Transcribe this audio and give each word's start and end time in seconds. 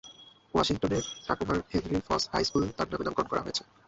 ওয়াশিংটনের 0.53 1.03
টাকোমার 1.27 1.57
Henry 1.71 1.99
Foss 2.07 2.23
high 2.31 2.43
school 2.47 2.63
তার 2.77 2.87
নামে 2.91 3.03
নামকরণ 3.05 3.27
করা 3.29 3.41
হয়। 3.43 3.55